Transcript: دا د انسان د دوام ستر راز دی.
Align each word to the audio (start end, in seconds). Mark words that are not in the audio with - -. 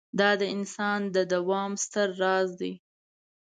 دا 0.19 0.29
د 0.41 0.43
انسان 0.55 0.99
د 1.15 1.17
دوام 1.33 1.71
ستر 1.83 2.09
راز 2.21 2.49
دی. 2.59 2.73